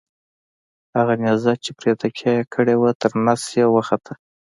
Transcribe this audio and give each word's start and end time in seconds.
هغه 0.97 1.13
نیزه 1.23 1.53
چې 1.63 1.69
پرې 1.79 1.91
تکیه 2.01 2.31
یې 2.37 2.43
کړې 2.53 2.75
وه 2.81 2.91
تر 3.01 3.11
نس 3.25 3.43
یې 3.59 3.65
وخوته. 3.75 4.13